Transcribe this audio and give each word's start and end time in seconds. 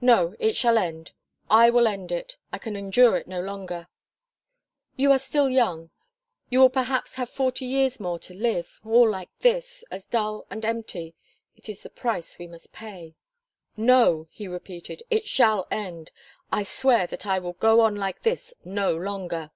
"No; 0.00 0.34
it 0.38 0.56
shall 0.56 0.78
end. 0.78 1.12
I 1.50 1.68
will 1.68 1.86
end 1.86 2.10
it. 2.10 2.38
I 2.50 2.56
can 2.56 2.76
endure 2.76 3.18
it 3.18 3.28
no 3.28 3.42
longer." 3.42 3.88
"You 4.96 5.12
are 5.12 5.18
still 5.18 5.50
young. 5.50 5.90
You 6.48 6.60
will 6.60 6.70
perhaps 6.70 7.16
have 7.16 7.28
forty 7.28 7.66
years 7.66 8.00
more 8.00 8.18
to 8.20 8.32
live 8.32 8.80
all 8.86 9.06
like 9.10 9.28
this 9.40 9.84
as 9.90 10.06
dull 10.06 10.46
and 10.48 10.64
empty. 10.64 11.14
It 11.56 11.68
is 11.68 11.82
the 11.82 11.90
price 11.90 12.38
we 12.38 12.46
must 12.46 12.72
pay." 12.72 13.16
"No," 13.76 14.28
he 14.30 14.48
repeated, 14.48 15.02
"it 15.10 15.26
shall 15.28 15.68
end. 15.70 16.10
I 16.50 16.64
swear 16.64 17.06
that 17.08 17.26
I 17.26 17.38
will 17.38 17.52
go 17.52 17.82
on 17.82 17.96
like 17.96 18.22
this 18.22 18.54
no 18.64 18.96
longer." 18.96 19.50